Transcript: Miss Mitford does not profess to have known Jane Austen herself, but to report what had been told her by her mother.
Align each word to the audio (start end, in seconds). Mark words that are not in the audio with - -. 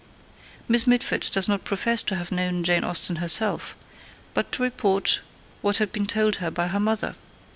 Miss 0.67 0.87
Mitford 0.87 1.29
does 1.31 1.47
not 1.47 1.63
profess 1.63 2.01
to 2.01 2.15
have 2.15 2.31
known 2.31 2.63
Jane 2.63 2.83
Austen 2.83 3.17
herself, 3.17 3.75
but 4.33 4.51
to 4.53 4.63
report 4.63 5.21
what 5.61 5.77
had 5.77 5.91
been 5.91 6.07
told 6.07 6.37
her 6.37 6.49
by 6.49 6.69
her 6.69 6.79
mother. 6.79 7.15